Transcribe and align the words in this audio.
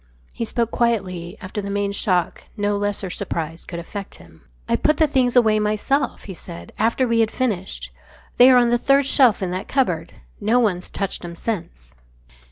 He 0.33 0.45
spoke 0.45 0.71
quietly. 0.71 1.37
After 1.41 1.61
the 1.61 1.69
main 1.69 1.91
shock 1.91 2.45
no 2.57 2.75
lesser 2.75 3.11
surprise 3.11 3.65
could 3.65 3.77
affect 3.77 4.15
him. 4.15 4.41
"I 4.67 4.75
put 4.75 4.97
the 4.97 5.05
things 5.05 5.35
away 5.35 5.59
myself," 5.59 6.23
he 6.23 6.33
said, 6.33 6.73
"after 6.79 7.07
we 7.07 7.19
had 7.19 7.29
finished. 7.29 7.91
They 8.37 8.49
are 8.49 8.57
on 8.57 8.71
the 8.71 8.79
third 8.79 9.05
shelf 9.05 9.43
in 9.43 9.51
that 9.51 9.67
cupboard. 9.67 10.13
No 10.39 10.59
one's 10.59 10.89
touched 10.89 11.23
'em 11.23 11.35
since." 11.35 11.93